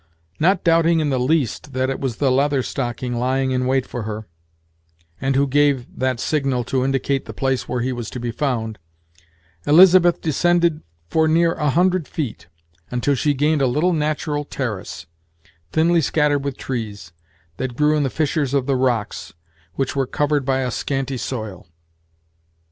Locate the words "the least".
1.11-1.73